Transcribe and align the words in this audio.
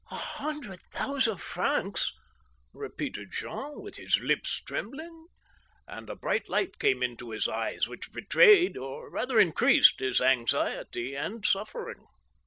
"A 0.09 0.15
hundred 0.15 0.81
thousand 0.91 1.37
francs 1.37 2.11
I" 2.15 2.19
repeated 2.73 3.29
Jean, 3.31 3.81
with 3.83 3.97
his 3.97 4.17
lips 4.19 4.49
trembling; 4.63 5.27
and 5.87 6.09
a 6.09 6.15
bright 6.15 6.49
light 6.49 6.79
came 6.79 7.03
into 7.03 7.29
his 7.29 7.47
eyes 7.47 7.87
which 7.87 8.11
betrayed 8.11 8.77
or 8.77 9.11
rather 9.11 9.39
increased 9.39 9.99
his 9.99 10.19
anxiety 10.19 11.13
and 11.15 11.45
suffering. 11.45 12.07